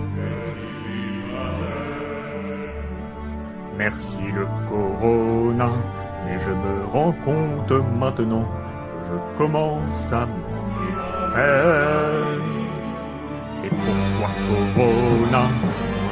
Merci 3.76 4.22
le 4.34 4.46
Corona, 4.68 5.70
et 6.28 6.38
je 6.38 6.50
me 6.50 6.86
rends 6.92 7.14
compte 7.24 7.72
maintenant 7.98 8.44
que 8.44 9.08
je 9.08 9.38
commence 9.38 10.12
à 10.12 10.26
m'en 10.26 11.30
faire. 11.34 12.40
C'est 13.52 13.70
pourquoi 13.70 14.30
Corona, 14.74 15.48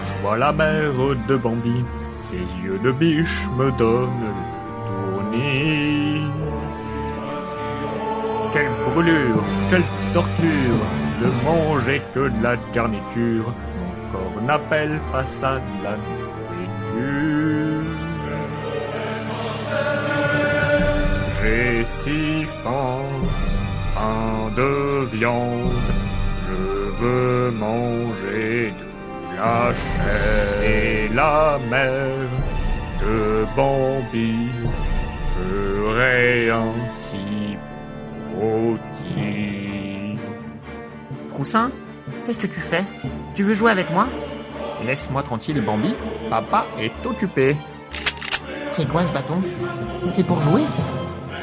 je 0.06 0.22
vois 0.22 0.36
la 0.36 0.52
mère 0.52 0.92
de 1.28 1.36
Bambi, 1.36 1.84
ses 2.20 2.46
yeux 2.62 2.78
de 2.82 2.92
biche 2.92 3.48
me 3.58 3.70
donnent 3.72 4.24
le 4.26 4.32
tournis. 4.86 6.22
Quelle 8.52 8.70
brûlure, 8.92 9.42
quelle 9.70 9.84
torture 10.12 10.80
de 11.20 11.28
manger 11.44 12.00
que 12.14 12.28
de 12.28 12.42
la 12.42 12.56
garniture. 12.72 13.52
Mon 13.78 13.94
corps 14.12 14.42
n'appelle 14.42 15.00
pas 15.12 15.24
ça 15.24 15.56
de 15.56 15.84
la 15.84 15.96
nourriture. 16.06 17.90
J'ai 21.42 21.84
si 21.84 22.44
faim, 22.62 23.04
faim 23.94 24.50
de 24.56 25.04
viande. 25.16 25.88
Je 26.46 27.02
veux 27.02 27.50
manger 27.50 28.72
de 28.78 28.93
la 29.36 29.72
chair 29.72 30.62
et 30.62 31.08
la 31.14 31.58
mère 31.70 32.28
de 33.00 33.46
Bambi 33.56 34.48
ferait 35.36 36.50
ainsi 36.50 37.56
rôti. 38.36 40.18
Froussin, 41.28 41.70
qu'est-ce 42.26 42.38
que 42.38 42.46
tu 42.46 42.60
fais? 42.60 42.84
Tu 43.34 43.42
veux 43.42 43.54
jouer 43.54 43.70
avec 43.72 43.90
moi? 43.90 44.08
Laisse-moi 44.84 45.22
tranquille, 45.22 45.60
Bambi. 45.64 45.94
Papa 46.30 46.66
est 46.78 47.06
occupé. 47.06 47.56
C'est 48.70 48.88
quoi 48.88 49.04
ce 49.04 49.12
bâton? 49.12 49.42
C'est 50.10 50.26
pour 50.26 50.40
jouer? 50.40 50.62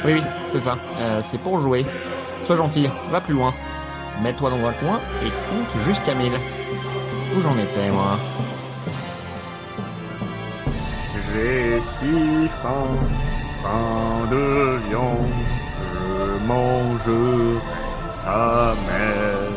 Oui, 0.06 0.14
oui, 0.14 0.22
c'est 0.52 0.60
ça. 0.60 0.78
Euh, 1.00 1.22
c'est 1.24 1.40
pour 1.40 1.60
jouer. 1.60 1.86
Sois 2.46 2.56
gentil, 2.56 2.88
va 3.12 3.22
plus 3.22 3.34
loin. 3.34 3.54
Mets-toi 4.24 4.50
dans 4.50 4.68
un 4.68 4.74
coin 4.74 5.00
et 5.24 5.30
compte 5.30 5.82
jusqu'à 5.84 6.14
1000. 6.14 6.32
Où 7.34 7.40
j'en 7.40 7.58
étais, 7.58 7.90
moi 7.92 8.18
J'ai 11.34 11.80
si 11.80 12.48
faim, 12.62 12.92
faim 13.64 14.28
de 14.30 14.78
viande, 14.90 15.32
je 15.92 16.46
mangerai 16.46 17.60
sa 18.12 18.76
mère. 18.88 19.52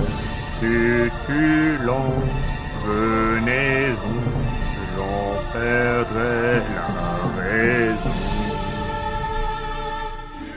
Succulent, 0.61 2.14
venaison, 2.87 4.19
j'en 4.95 5.52
perdrai 5.52 6.62
la 6.76 7.43
raison. 7.43 8.11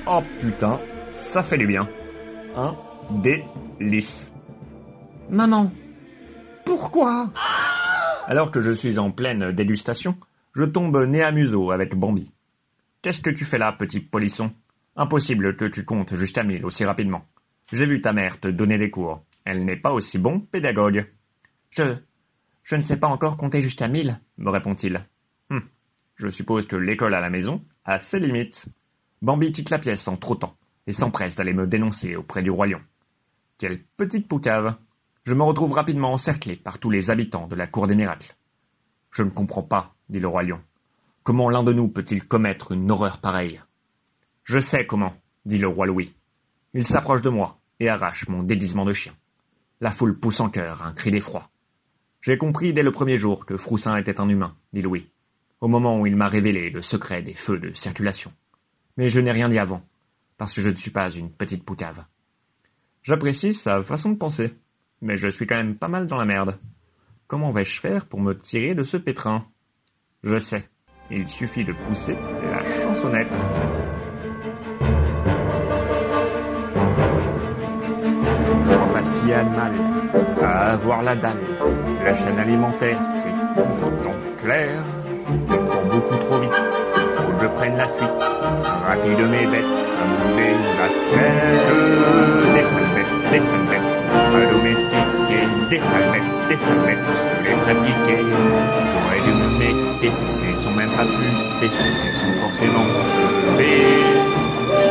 Oh 0.05 0.21
putain, 0.39 0.79
ça 1.07 1.41
fait 1.41 1.57
du 1.57 1.65
bien. 1.65 1.87
Un 2.55 2.75
délice. 3.09 4.31
Maman, 5.29 5.71
Pourquoi? 6.67 7.31
Alors 8.27 8.51
que 8.51 8.59
je 8.59 8.73
suis 8.73 8.99
en 8.99 9.09
pleine 9.11 9.53
dégustation, 9.53 10.17
je 10.53 10.65
tombe 10.65 10.97
nez 11.05 11.23
à 11.23 11.31
museau 11.31 11.71
avec 11.71 11.95
Bambi. 11.95 12.33
Qu'est-ce 13.01 13.21
que 13.21 13.29
tu 13.29 13.45
fais 13.45 13.57
là, 13.57 13.71
petit 13.71 14.01
polisson? 14.01 14.51
Impossible 14.97 15.55
que 15.55 15.63
tu 15.63 15.85
comptes 15.85 16.13
jusqu'à 16.15 16.43
mille 16.43 16.65
aussi 16.65 16.83
rapidement. 16.83 17.25
J'ai 17.71 17.85
vu 17.85 18.01
ta 18.01 18.11
mère 18.11 18.41
te 18.41 18.49
donner 18.49 18.77
des 18.77 18.89
cours. 18.89 19.23
Elle 19.45 19.63
n'est 19.63 19.77
pas 19.77 19.93
aussi 19.93 20.17
bon 20.19 20.41
pédagogue. 20.41 21.09
je... 21.69 21.95
Je 22.63 22.75
ne 22.75 22.83
sais 22.83 22.97
pas 22.97 23.07
encore 23.07 23.37
compter 23.37 23.61
jusqu'à 23.61 23.87
1000, 23.87 24.19
me 24.39 24.49
répond-il. 24.49 25.01
Hum, 25.49 25.61
Je 26.17 26.27
suppose 26.27 26.67
que 26.67 26.75
l'école 26.75 27.13
à 27.15 27.21
la 27.21 27.29
maison 27.29 27.63
a 27.85 27.97
ses 27.97 28.19
limites. 28.19 28.67
Bambi 29.21 29.53
quitte 29.53 29.69
la 29.69 29.79
pièce 29.79 30.05
en 30.09 30.17
trottant 30.17 30.57
et 30.85 30.91
s'empresse 30.91 31.37
d'aller 31.37 31.53
me 31.53 31.65
dénoncer 31.65 32.17
auprès 32.17 32.43
du 32.43 32.49
lion. 32.49 32.81
Quelle 33.57 33.81
petite 33.95 34.27
poucave 34.27 34.75
Je 35.27 35.33
me 35.33 35.43
retrouve 35.43 35.73
rapidement 35.73 36.13
encerclé 36.13 36.55
par 36.55 36.79
tous 36.79 36.89
les 36.89 37.11
habitants 37.11 37.47
de 37.47 37.55
la 37.55 37.67
cour 37.67 37.85
des 37.85 37.95
miracles. 37.95 38.37
Je 39.11 39.23
ne 39.23 39.29
comprends 39.29 39.61
pas, 39.61 39.93
dit 40.07 40.21
le 40.21 40.27
roi 40.29 40.43
lion. 40.43 40.61
Comment 41.23 41.49
l'un 41.49 41.63
de 41.63 41.73
nous 41.73 41.89
peut-il 41.89 42.25
commettre 42.25 42.71
une 42.71 42.89
horreur 42.89 43.17
pareille 43.17 43.61
Je 44.45 44.61
sais 44.61 44.87
comment, 44.87 45.13
dit 45.45 45.57
le 45.57 45.67
roi 45.67 45.85
Louis. 45.85 46.15
Il 46.73 46.87
s'approche 46.87 47.23
de 47.23 47.29
moi 47.29 47.59
et 47.81 47.89
arrache 47.89 48.29
mon 48.29 48.41
déguisement 48.41 48.85
de 48.85 48.93
chien. 48.93 49.11
La 49.81 49.91
foule 49.91 50.17
pousse 50.17 50.39
en 50.39 50.47
chœur 50.47 50.81
un 50.83 50.93
cri 50.93 51.11
d'effroi. 51.11 51.49
J'ai 52.21 52.37
compris 52.37 52.71
dès 52.71 52.81
le 52.81 52.93
premier 52.93 53.17
jour 53.17 53.45
que 53.45 53.57
Froussin 53.57 53.97
était 53.97 54.21
un 54.21 54.29
humain, 54.29 54.55
dit 54.71 54.81
Louis, 54.81 55.09
au 55.59 55.67
moment 55.67 55.99
où 55.99 56.07
il 56.07 56.15
m'a 56.15 56.29
révélé 56.29 56.69
le 56.69 56.81
secret 56.81 57.21
des 57.21 57.33
feux 57.33 57.59
de 57.59 57.73
circulation. 57.73 58.31
Mais 58.95 59.09
je 59.09 59.19
n'ai 59.19 59.33
rien 59.33 59.49
dit 59.49 59.59
avant, 59.59 59.85
parce 60.37 60.53
que 60.53 60.61
je 60.61 60.69
ne 60.69 60.75
suis 60.75 60.91
pas 60.91 61.11
une 61.11 61.31
petite 61.31 61.65
poucave. 61.65 62.05
J'apprécie 63.03 63.53
sa 63.53 63.83
façon 63.83 64.11
de 64.11 64.17
penser, 64.17 64.53
mais 65.01 65.17
je 65.17 65.27
suis 65.27 65.47
quand 65.47 65.55
même 65.55 65.75
pas 65.75 65.87
mal 65.87 66.07
dans 66.07 66.17
la 66.17 66.25
merde. 66.25 66.57
Comment 67.27 67.51
vais-je 67.51 67.79
faire 67.79 68.05
pour 68.05 68.19
me 68.19 68.33
tirer 68.33 68.75
de 68.75 68.83
ce 68.83 68.97
pétrin? 68.97 69.45
Je 70.23 70.37
sais, 70.37 70.67
il 71.11 71.27
suffit 71.27 71.65
de 71.65 71.73
pousser 71.73 72.17
la 72.51 72.63
chansonnette. 72.81 73.51
À 79.29 79.43
mal, 79.43 79.73
à 80.41 80.71
avoir 80.71 81.03
la 81.03 81.13
dalle. 81.13 81.35
La 82.03 82.13
chaîne 82.13 82.39
alimentaire, 82.39 82.97
c'est 83.09 83.29
donc 83.57 84.37
clair. 84.37 84.81
Court 85.49 85.85
beaucoup 85.91 86.15
trop 86.15 86.39
vite, 86.39 86.51
je 87.41 87.47
prenne 87.47 87.77
la 87.77 87.87
fuite. 87.87 88.09
Rapide 88.87 89.19
mes 89.29 89.45
bêtes, 89.47 89.77
comme 89.97 90.35
des 90.37 90.57
athlètes. 90.85 91.67
Des 92.53 92.63
sales 92.63 92.91
bêtes, 92.95 93.17
des 93.31 93.41
sales 93.41 93.67
bêtes, 93.69 93.95
à 94.13 94.53
domestiquer. 94.53 95.43
Des 95.69 95.79
sales 95.79 96.09
bêtes, 96.11 96.35
des 96.49 96.57
sales 96.57 96.83
bêtes, 96.85 97.07
je 97.07 97.49
les 97.49 97.57
fabriquer. 97.65 98.19
J'aurais 98.91 99.21
dû 99.25 99.31
me 99.31 99.49
méfier, 99.59 100.11
ils 100.49 100.57
sont 100.57 100.71
même 100.71 100.89
pas 100.91 101.05
pulsés, 101.05 101.71
ils 101.71 102.17
sont 102.17 102.33
forcément 102.41 102.85
levés 103.47 103.83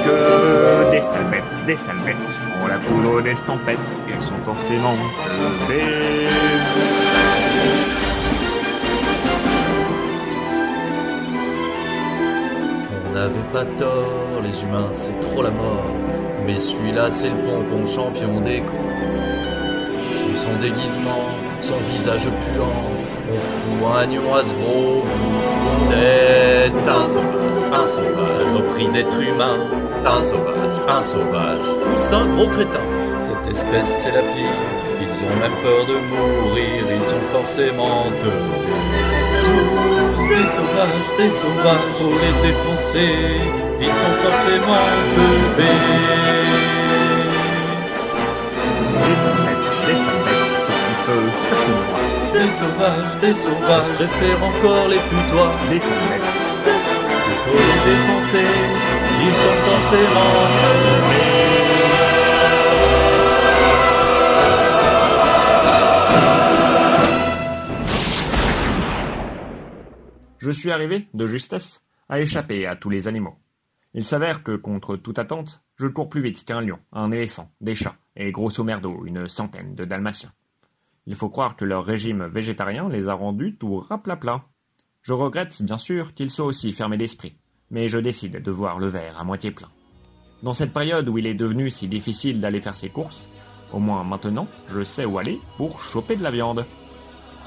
que 0.04 0.90
des 0.90 1.00
sales 1.00 1.30
bêtes, 1.30 1.56
des 1.66 1.76
sales 1.76 2.02
bêtes. 2.04 2.16
Je 2.30 2.42
prends 2.58 2.68
la 2.68 2.78
poudre 2.78 3.22
d'estampette, 3.22 3.96
ils 4.08 4.22
sont 4.22 4.40
forcément 4.44 4.96
levés. 5.68 6.28
N'avait 13.16 13.48
pas 13.50 13.64
tort, 13.78 14.42
les 14.44 14.62
humains 14.62 14.90
c'est 14.92 15.18
trop 15.20 15.42
la 15.42 15.50
mort. 15.50 15.90
Mais 16.46 16.60
celui-là 16.60 17.10
c'est 17.10 17.30
le 17.30 17.40
pompon 17.46 17.86
champion 17.86 18.40
des 18.40 18.60
coups. 18.60 18.92
Sous 20.18 20.36
son 20.44 20.54
déguisement, 20.60 21.24
son 21.62 21.80
visage 21.92 22.28
puant, 22.42 22.82
on 23.32 23.38
fout 23.54 23.80
un 23.96 24.42
ce 24.44 24.54
gros. 24.60 25.02
C'est 25.88 26.70
un 26.98 27.06
sauvage, 27.14 27.62
un 27.80 27.86
sauvage, 27.94 28.32
saloperie 28.36 28.92
d'être 28.92 29.18
humain. 29.18 29.58
Un 30.04 30.20
sauvage, 30.30 30.76
un 30.96 31.02
sauvage, 31.02 31.66
fous 31.82 32.14
un 32.14 32.26
gros 32.34 32.48
crétin. 32.48 32.86
Cette 33.18 33.46
espèce 33.50 33.90
c'est 34.02 34.12
la 34.12 34.24
pire, 34.32 34.60
ils 35.00 35.16
ont 35.24 35.36
même 35.42 35.56
peur 35.64 35.82
de 35.90 35.96
mourir, 36.12 36.80
ils 36.98 37.08
sont 37.08 37.24
forcément 37.32 38.04
teubés. 38.20 39.95
Des 40.28 40.42
sauvages, 40.42 41.10
des 41.18 41.30
sauvages, 41.30 41.90
faut 41.98 42.18
les 42.22 42.34
défoncer, 42.42 43.14
ils 43.80 43.94
sont 44.00 44.16
forcément 44.24 44.86
teubés. 45.14 45.82
Des 49.04 49.16
salmettes, 49.22 49.70
des 49.86 49.98
salmettes, 50.04 50.58
ce 50.66 50.74
peut. 51.06 51.30
Des 52.32 52.50
sauvages, 52.58 53.14
des 53.20 53.34
sauvages, 53.34 54.02
encore 54.42 54.88
les 54.88 55.02
putois. 55.08 55.52
Des 55.70 55.80
salmettes, 55.80 56.32
Il 57.28 57.38
faut 57.42 57.58
les 57.68 57.80
défoncer, 57.86 58.52
ils 59.26 59.36
sont 59.42 59.58
forcément 59.66 60.34
teubés. 60.60 61.15
Je 70.46 70.52
suis 70.52 70.70
arrivé, 70.70 71.08
de 71.12 71.26
justesse, 71.26 71.82
à 72.08 72.20
échapper 72.20 72.66
à 72.66 72.76
tous 72.76 72.88
les 72.88 73.08
animaux. 73.08 73.34
Il 73.94 74.04
s'avère 74.04 74.44
que, 74.44 74.54
contre 74.54 74.94
toute 74.94 75.18
attente, 75.18 75.60
je 75.74 75.88
cours 75.88 76.08
plus 76.08 76.20
vite 76.20 76.44
qu'un 76.44 76.60
lion, 76.60 76.78
un 76.92 77.10
éléphant, 77.10 77.50
des 77.60 77.74
chats, 77.74 77.96
et 78.14 78.30
grosso 78.30 78.62
merdo 78.62 79.04
une 79.06 79.26
centaine 79.26 79.74
de 79.74 79.84
dalmatiens. 79.84 80.32
Il 81.06 81.16
faut 81.16 81.28
croire 81.28 81.56
que 81.56 81.64
leur 81.64 81.84
régime 81.84 82.26
végétarien 82.26 82.88
les 82.88 83.08
a 83.08 83.14
rendus 83.14 83.56
tout 83.56 83.80
raplapla. 83.80 84.44
Je 85.02 85.12
regrette, 85.12 85.60
bien 85.62 85.78
sûr, 85.78 86.14
qu'ils 86.14 86.30
soient 86.30 86.46
aussi 86.46 86.72
fermés 86.72 86.96
d'esprit, 86.96 87.34
mais 87.72 87.88
je 87.88 87.98
décide 87.98 88.40
de 88.40 88.50
voir 88.52 88.78
le 88.78 88.86
verre 88.86 89.18
à 89.18 89.24
moitié 89.24 89.50
plein. 89.50 89.70
Dans 90.44 90.54
cette 90.54 90.72
période 90.72 91.08
où 91.08 91.18
il 91.18 91.26
est 91.26 91.34
devenu 91.34 91.70
si 91.72 91.88
difficile 91.88 92.40
d'aller 92.40 92.60
faire 92.60 92.76
ses 92.76 92.90
courses, 92.90 93.28
au 93.72 93.80
moins 93.80 94.04
maintenant, 94.04 94.46
je 94.68 94.84
sais 94.84 95.06
où 95.06 95.18
aller 95.18 95.40
pour 95.56 95.80
choper 95.80 96.14
de 96.14 96.22
la 96.22 96.30
viande. 96.30 96.64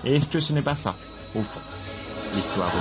Est-ce 0.04 0.28
que 0.28 0.42
ce 0.42 0.52
n'est 0.52 0.62
pas 0.62 0.76
ça, 0.76 0.98
au 1.34 1.44
fond, 1.44 1.62
l'histoire 2.36 2.72